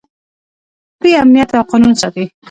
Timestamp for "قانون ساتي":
1.71-2.25